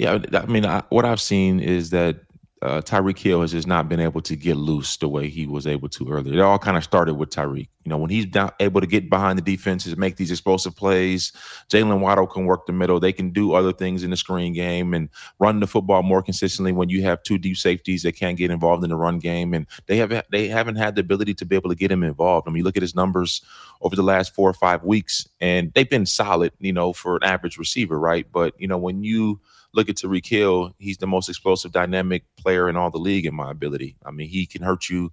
[0.00, 2.20] Yeah, I mean, I, what I've seen is that
[2.62, 5.66] uh, Tyreek Hill has just not been able to get loose the way he was
[5.66, 6.32] able to earlier.
[6.32, 7.68] It all kind of started with Tyreek.
[7.84, 8.24] You know, when he's
[8.60, 11.32] able to get behind the defenses, make these explosive plays,
[11.68, 12.98] Jaylen Waddle can work the middle.
[12.98, 16.72] They can do other things in the screen game and run the football more consistently.
[16.72, 19.66] When you have two deep safeties that can't get involved in the run game, and
[19.84, 22.48] they have they haven't had the ability to be able to get him involved.
[22.48, 23.42] I mean, you look at his numbers
[23.82, 26.52] over the last four or five weeks, and they've been solid.
[26.58, 28.26] You know, for an average receiver, right?
[28.32, 29.40] But you know, when you
[29.72, 33.34] look at Tyreek Hill, he's the most explosive, dynamic player in all the league in
[33.34, 33.96] my ability.
[34.04, 35.10] I mean, he can hurt you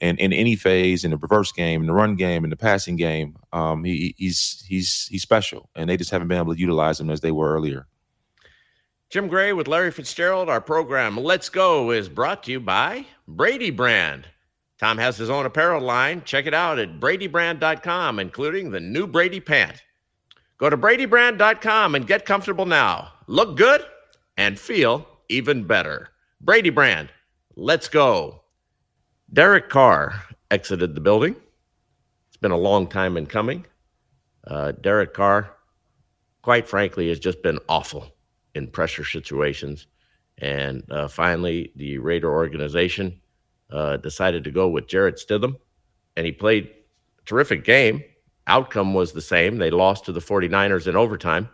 [0.00, 2.96] in, in any phase, in the reverse game, in the run game, in the passing
[2.96, 3.36] game.
[3.52, 7.10] Um, he, he's he's he's special, and they just haven't been able to utilize him
[7.10, 7.86] as they were earlier.
[9.08, 10.48] Jim Gray with Larry Fitzgerald.
[10.48, 14.26] Our program Let's Go is brought to you by Brady Brand.
[14.78, 16.22] Tom has his own apparel line.
[16.24, 19.82] Check it out at bradybrand.com, including the new Brady pant.
[20.58, 23.12] Go to bradybrand.com and get comfortable now.
[23.26, 23.84] Look good
[24.40, 26.08] and feel even better.
[26.40, 27.10] Brady Brand,
[27.56, 28.40] let's go.
[29.34, 30.14] Derek Carr
[30.50, 31.36] exited the building.
[32.28, 33.66] It's been a long time in coming.
[34.46, 35.54] Uh, Derek Carr,
[36.40, 38.16] quite frankly, has just been awful
[38.54, 39.86] in pressure situations.
[40.38, 43.20] And uh, finally, the Raider organization
[43.70, 45.56] uh, decided to go with Jarrett Stidham,
[46.16, 46.70] and he played
[47.18, 48.02] a terrific game.
[48.46, 49.58] Outcome was the same.
[49.58, 51.50] They lost to the 49ers in overtime.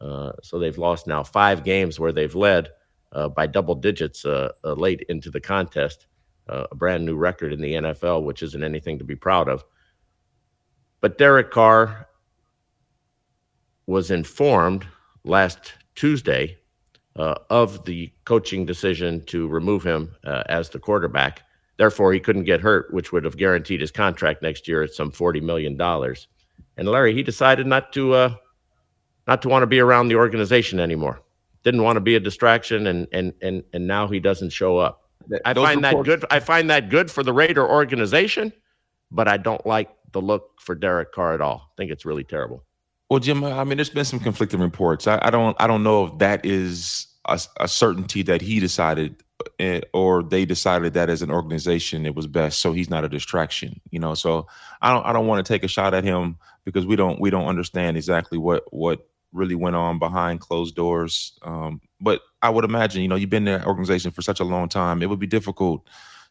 [0.00, 2.70] Uh, so they've lost now five games where they've led
[3.12, 6.06] uh, by double digits uh, uh late into the contest.
[6.48, 9.64] Uh, a brand new record in the NFL, which isn't anything to be proud of.
[11.00, 12.08] But Derek Carr
[13.86, 14.86] was informed
[15.24, 16.56] last Tuesday
[17.16, 21.42] of the coaching decision to remove him as the quarterback.
[21.76, 25.12] Therefore, he couldn't get hurt, which would have guaranteed his contract next year at some
[25.12, 25.78] $40 million.
[26.76, 28.30] And Larry, he decided not to
[29.30, 31.22] not to want to be around the organization anymore.
[31.62, 35.08] Didn't want to be a distraction, and and and and now he doesn't show up.
[35.44, 36.28] I Those find reports- that good.
[36.30, 38.52] I find that good for the Raider organization,
[39.10, 41.70] but I don't like the look for Derek Carr at all.
[41.70, 42.64] I think it's really terrible.
[43.08, 45.06] Well, Jim, I mean, there's been some conflicting reports.
[45.06, 49.16] I, I don't, I don't know if that is a, a certainty that he decided,
[49.58, 53.08] eh, or they decided that as an organization it was best, so he's not a
[53.08, 53.80] distraction.
[53.90, 54.46] You know, so
[54.80, 57.30] I don't, I don't want to take a shot at him because we don't, we
[57.30, 61.38] don't understand exactly what what really went on behind closed doors.
[61.42, 64.44] Um, but I would imagine, you know, you've been in that organization for such a
[64.44, 65.02] long time.
[65.02, 65.88] It would be difficult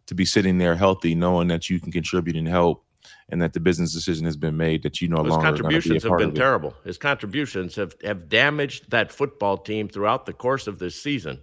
[0.08, 2.84] to be sitting there healthy, knowing that you can contribute and help,
[3.30, 5.46] and that the business decision has been made that you no His longer.
[5.46, 6.74] His contributions have been terrible.
[6.84, 11.42] His contributions have have damaged that football team throughout the course of this season.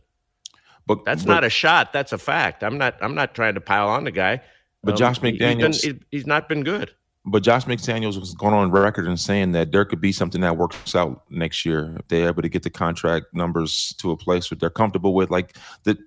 [0.87, 1.93] But that's but, not a shot.
[1.93, 2.63] That's a fact.
[2.63, 2.97] I'm not.
[3.01, 4.41] I'm not trying to pile on the guy.
[4.83, 6.93] But um, Josh McDaniels, he's, been, he's not been good.
[7.29, 10.57] But Josh McDaniels was going on record and saying that there could be something that
[10.57, 14.49] works out next year if they're able to get the contract numbers to a place
[14.49, 15.29] that they're comfortable with.
[15.29, 15.99] Like the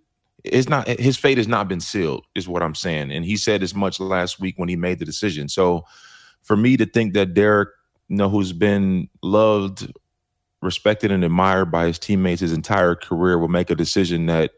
[0.46, 3.12] it's not his fate has not been sealed, is what I'm saying.
[3.12, 5.50] And he said as much last week when he made the decision.
[5.50, 5.84] So
[6.42, 7.70] for me to think that Derek,
[8.08, 9.92] you know, who's been loved,
[10.62, 14.52] respected, and admired by his teammates his entire career, will make a decision that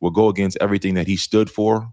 [0.00, 1.92] will go against everything that he stood for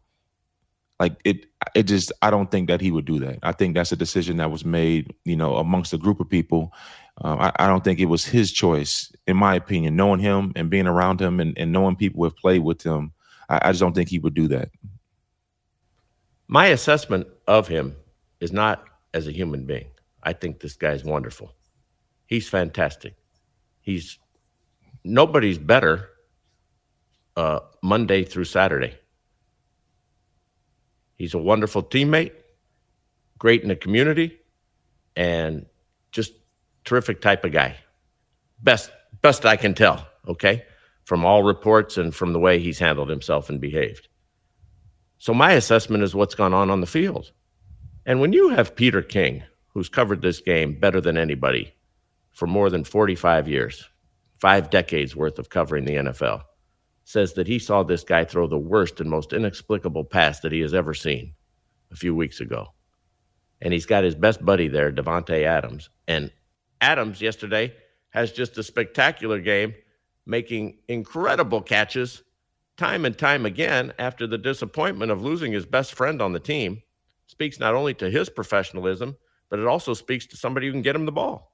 [0.99, 3.39] like it it just i don't think that he would do that.
[3.43, 6.71] I think that's a decision that was made you know amongst a group of people.
[7.21, 9.95] Um, I, I, don't think it was his choice in my opinion.
[9.95, 13.11] Knowing him and being around him and, and knowing people who have played with him
[13.49, 14.69] I, I just don't think he would do that.
[16.47, 17.95] My assessment of him
[18.39, 19.87] is not as a human being.
[20.23, 21.53] I think this guy's wonderful.
[22.27, 23.15] He's fantastic.
[23.81, 24.19] He's
[25.03, 26.09] nobody's better
[27.37, 28.93] uh, monday through saturday
[31.17, 32.31] He's a wonderful teammate,
[33.37, 34.37] great in the community,
[35.15, 35.65] and
[36.11, 36.33] just
[36.85, 37.75] terrific type of guy.
[38.61, 40.63] Best best I can tell, okay?
[41.05, 44.07] From all reports and from the way he's handled himself and behaved.
[45.17, 47.31] So my assessment is what's gone on on the field.
[48.05, 51.73] And when you have Peter King, who's covered this game better than anybody
[52.31, 53.89] for more than 45 years,
[54.39, 56.43] five decades worth of covering the NFL,
[57.07, 60.59] says that he saw this guy throw the worst and most inexplicable pass that he
[60.59, 61.33] has ever seen
[61.89, 62.67] a few weeks ago.
[63.61, 65.89] And he's got his best buddy there, Davante Adams.
[66.09, 66.33] And
[66.81, 67.73] Adams yesterday
[68.09, 69.73] has just a spectacular game,
[70.25, 72.23] making incredible catches
[72.75, 76.81] time and time again after the disappointment of losing his best friend on the team.
[77.27, 79.15] Speaks not only to his professionalism,
[79.49, 81.46] but it also speaks to somebody who can get him the ball.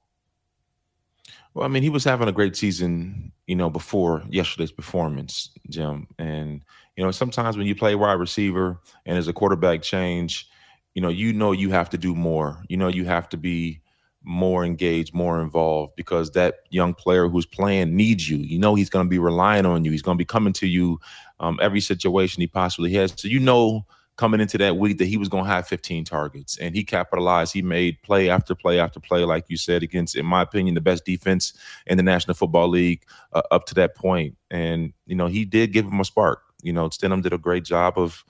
[1.54, 6.08] Well, I mean, he was having a great season, you know, before yesterday's performance, Jim.
[6.18, 6.62] And,
[6.96, 10.48] you know, sometimes when you play wide receiver and there's a quarterback change,
[10.94, 12.62] you know, you know you have to do more.
[12.68, 13.80] You know, you have to be
[14.24, 18.38] more engaged, more involved because that young player who's playing needs you.
[18.38, 19.92] You know, he's going to be relying on you.
[19.92, 20.98] He's going to be coming to you
[21.38, 23.12] um, every situation he possibly has.
[23.16, 23.86] So you know
[24.16, 26.56] coming into that week that he was going to have 15 targets.
[26.58, 27.52] And he capitalized.
[27.52, 30.80] He made play after play after play like you said against in my opinion the
[30.80, 31.52] best defense
[31.86, 34.36] in the national football league uh, up to that point.
[34.50, 36.42] And you know he did give him a spark.
[36.62, 38.24] You know Stidham did a great job of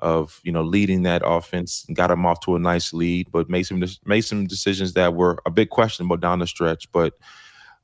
[0.00, 3.50] of you know leading that offense and got him off to a nice lead but
[3.50, 6.90] made some made some decisions that were a bit questionable down the stretch.
[6.90, 7.14] But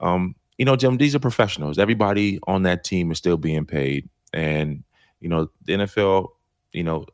[0.00, 1.78] um you know Jim these are professionals.
[1.78, 4.08] Everybody on that team is still being paid.
[4.32, 4.82] And
[5.20, 6.30] you know the NFL
[6.72, 7.06] you know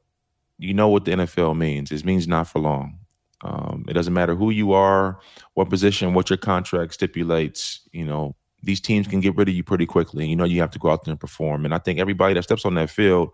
[0.60, 1.90] you know what the NFL means.
[1.90, 2.98] It means not for long.
[3.42, 5.18] Um, it doesn't matter who you are,
[5.54, 7.80] what position, what your contract stipulates.
[7.92, 10.28] You know, these teams can get rid of you pretty quickly.
[10.28, 11.64] You know, you have to go out there and perform.
[11.64, 13.30] And I think everybody that steps on that field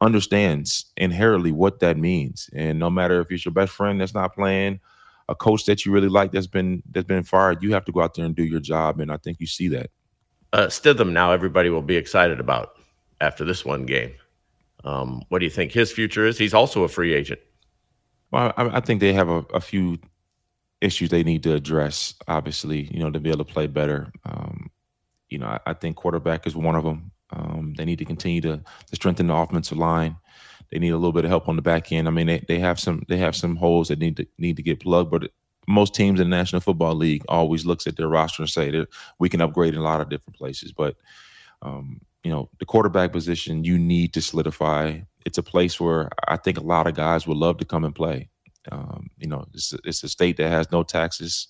[0.00, 2.50] understands inherently what that means.
[2.52, 4.80] And no matter if it's your best friend that's not playing,
[5.28, 8.02] a coach that you really like that's been that's been fired, you have to go
[8.02, 9.00] out there and do your job.
[9.00, 9.90] And I think you see that.
[10.52, 12.74] Uh, Stidham now everybody will be excited about
[13.20, 14.12] after this one game.
[14.84, 16.38] Um, what do you think his future is?
[16.38, 17.40] He's also a free agent.
[18.30, 19.98] Well, I, I think they have a, a, few
[20.80, 22.14] issues they need to address.
[22.28, 24.12] Obviously, you know, to be able to play better.
[24.26, 24.70] Um,
[25.30, 27.12] you know, I, I, think quarterback is one of them.
[27.30, 30.16] Um, they need to continue to, to strengthen the offensive line.
[30.70, 32.06] They need a little bit of help on the back end.
[32.06, 34.62] I mean, they, they have some they have some holes that need to need to
[34.62, 35.30] get plugged, but
[35.66, 38.88] most teams in the National Football League always looks at their roster and say that
[39.18, 40.72] we can upgrade in a lot of different places.
[40.72, 40.96] But
[41.62, 45.00] um, you know, the quarterback position you need to solidify.
[45.26, 47.94] It's a place where I think a lot of guys would love to come and
[47.94, 48.30] play.
[48.72, 51.48] Um, you know, it's it's a state that has no taxes.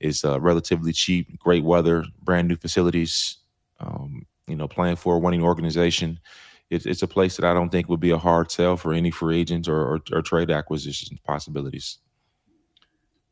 [0.00, 3.38] It's uh, relatively cheap, great weather, brand new facilities.
[3.78, 6.18] Um, you know, playing for a winning organization.
[6.70, 9.10] It's, it's a place that I don't think would be a hard sell for any
[9.10, 11.98] free agents or, or, or trade acquisition possibilities.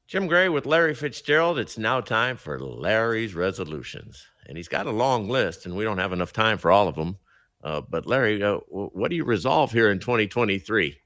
[0.07, 1.59] Jim Gray with Larry Fitzgerald.
[1.59, 5.99] It's now time for Larry's resolutions and he's got a long list, and we don't
[5.99, 7.17] have enough time for all of them.
[7.63, 10.97] Uh, but Larry, uh, what do you resolve here in 2023?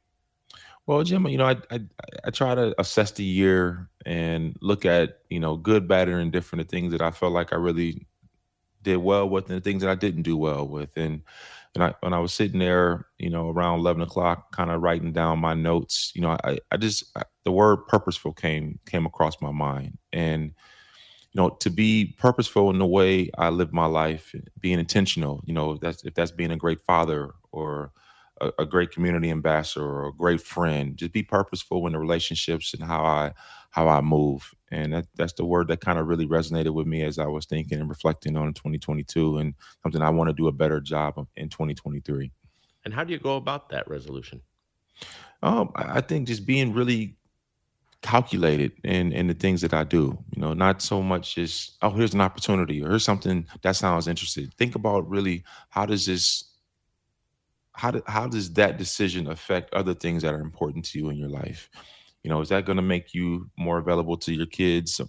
[0.86, 1.80] Well, Jim, you know, I, I,
[2.24, 6.66] I try to assess the year and look at you know good, bad, and indifferent
[6.66, 8.06] the things that I felt like I really
[8.82, 10.96] did well with, and the things that I didn't do well with.
[10.96, 11.22] And
[11.74, 15.12] and I when I was sitting there, you know, around 11 o'clock, kind of writing
[15.12, 19.42] down my notes, you know, I I just I, the word purposeful came came across
[19.42, 20.54] my mind, and
[21.32, 25.52] you know, to be purposeful in the way I live my life, being intentional, you
[25.52, 27.92] know, that's if that's being a great father or
[28.40, 32.72] a, a, great community ambassador or a great friend, just be purposeful in the relationships
[32.72, 33.32] and how I
[33.70, 34.54] how I move.
[34.70, 37.46] And that, that's the word that kind of really resonated with me as I was
[37.46, 41.26] thinking and reflecting on 2022 and something I want to do a better job of
[41.36, 42.30] in 2023.
[42.84, 44.40] And how do you go about that resolution?
[45.42, 47.16] Um, I think just being really
[48.02, 50.18] calculated in in the things that I do.
[50.34, 54.08] You know, not so much just oh, here's an opportunity or here's something that sounds
[54.08, 54.50] interesting.
[54.56, 56.44] Think about really how does this
[57.72, 61.16] how do, how does that decision affect other things that are important to you in
[61.16, 61.70] your life?
[62.24, 65.00] You know, is that going to make you more available to your kids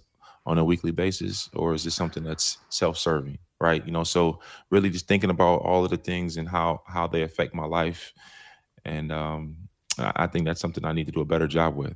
[0.46, 3.38] on a weekly basis, or is this something that's self-serving?
[3.60, 3.84] Right.
[3.84, 7.22] You know, so really just thinking about all of the things and how how they
[7.22, 8.12] affect my life,
[8.84, 9.56] and um,
[9.98, 11.94] I think that's something I need to do a better job with.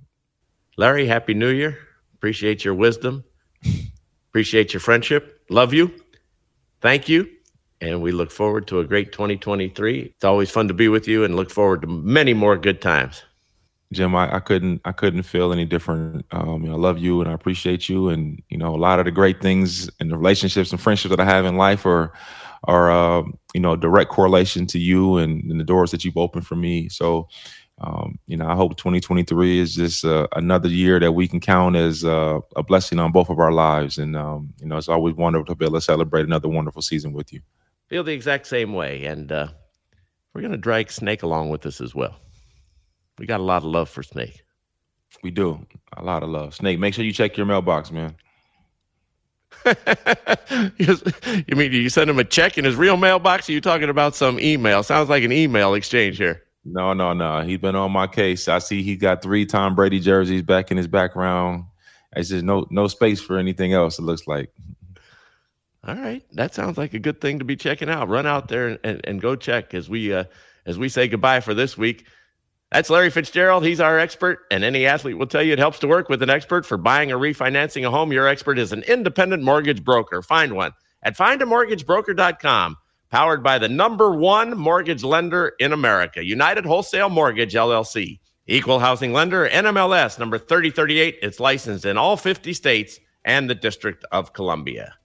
[0.77, 1.79] Larry, Happy New Year.
[2.15, 3.25] Appreciate your wisdom.
[4.31, 5.41] Appreciate your friendship.
[5.51, 5.95] Love you.
[6.81, 7.29] Thank you.
[7.81, 10.01] And we look forward to a great 2023.
[10.01, 13.23] It's always fun to be with you and look forward to many more good times.
[13.93, 16.27] Jim, I, I couldn't I couldn't feel any different.
[16.33, 18.09] Um, you know, I love you and I appreciate you.
[18.09, 21.21] And, you know, a lot of the great things and the relationships and friendships that
[21.21, 22.13] I have in life are
[22.65, 23.23] are uh,
[23.53, 26.89] you know, direct correlation to you and, and the doors that you've opened for me.
[26.89, 27.29] So
[27.85, 31.77] um, you know, I hope 2023 is just uh, another year that we can count
[31.77, 33.99] as uh, a blessing on both of our lives.
[33.99, 37.13] And, um, you know, it's always wonderful to be able to celebrate another wonderful season
[37.13, 37.41] with you.
[37.89, 39.05] Feel the exact same way.
[39.05, 39.49] And uh,
[40.33, 42.17] we're going to drag Snake along with us as well.
[43.19, 44.43] We got a lot of love for Snake.
[45.23, 45.67] We do.
[45.97, 46.55] A lot of love.
[46.55, 48.17] Snake, make sure you check your mailbox, man.
[50.79, 53.49] you mean you send him a check in his real mailbox?
[53.49, 54.83] Or are you talking about some email?
[54.83, 56.43] Sounds like an email exchange here.
[56.65, 57.43] No, no, no.
[57.43, 58.49] He's been on my case.
[58.49, 61.65] I see he got three Tom Brady jerseys back in his background.
[62.17, 63.99] It's just no no space for anything else.
[63.99, 64.51] It looks like.
[65.87, 68.09] All right, that sounds like a good thing to be checking out.
[68.09, 70.25] Run out there and, and, go check as we uh,
[70.65, 72.07] as we say goodbye for this week.
[72.73, 73.67] That's Larry Fitzgerald.
[73.67, 76.31] He's our expert, and any athlete will tell you it helps to work with an
[76.31, 78.13] expert for buying or refinancing a home.
[78.13, 80.23] Your expert is an independent mortgage broker.
[80.23, 82.77] Find one at findamortgagebroker.com.
[83.15, 88.19] Powered by the number one mortgage lender in America, United Wholesale Mortgage LLC.
[88.49, 91.19] Equal housing lender, NMLS number 3038.
[91.23, 94.97] It's licensed in all 50 states and the District of Columbia.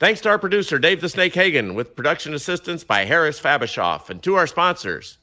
[0.00, 4.20] Thanks to our producer, Dave the Snake Hagen, with production assistance by Harris Fabishoff, and
[4.24, 5.18] to our sponsors,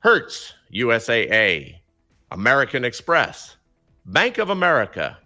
[0.00, 1.76] Hertz, USAA,
[2.32, 3.56] American Express,
[4.06, 5.16] Bank of America,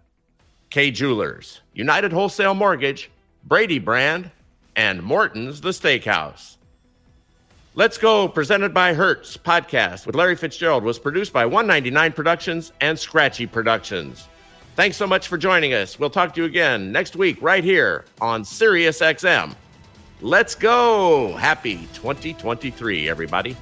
[0.68, 3.10] Kay Jewelers, United Wholesale Mortgage,
[3.44, 4.30] Brady Brand,
[4.78, 6.56] and Morton's The Steakhouse.
[7.74, 12.96] Let's Go, presented by Hertz podcast with Larry Fitzgerald, was produced by 199 Productions and
[12.96, 14.28] Scratchy Productions.
[14.76, 15.98] Thanks so much for joining us.
[15.98, 19.56] We'll talk to you again next week right here on SiriusXM.
[20.20, 21.34] Let's go.
[21.34, 23.56] Happy 2023, everybody.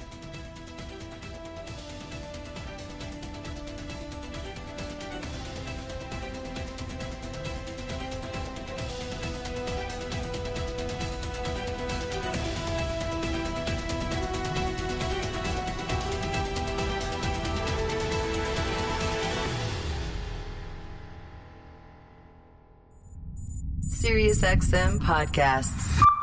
[24.37, 26.16] SiriusXM podcasts.